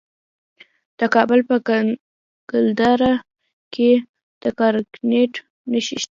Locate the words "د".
0.99-1.01, 4.41-4.43